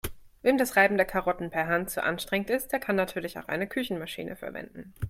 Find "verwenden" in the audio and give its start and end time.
4.35-4.95